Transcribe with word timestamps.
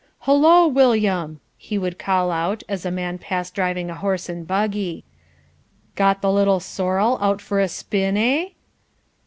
"Hullo, 0.21 0.67
William!" 0.67 1.39
he 1.59 1.77
would 1.77 1.99
call 1.99 2.31
out 2.31 2.63
as 2.67 2.87
a 2.87 2.89
man 2.89 3.19
passed 3.19 3.53
driving 3.53 3.91
a 3.91 3.93
horse 3.93 4.29
and 4.29 4.47
buggy, 4.47 5.03
"got 5.93 6.23
the 6.23 6.31
little 6.31 6.59
sorrel 6.59 7.19
out 7.21 7.39
for 7.39 7.59
a 7.59 7.67
spin, 7.67 8.17
eh?" 8.17 8.47